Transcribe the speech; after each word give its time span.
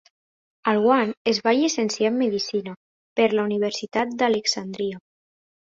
Alwan 0.71 1.13
es 1.33 1.41
va 1.49 1.53
llicenciar 1.59 2.11
en 2.13 2.17
medicina 2.23 2.75
per 3.21 3.29
la 3.37 3.47
Universitat 3.51 4.21
d'Alexandria. 4.23 5.03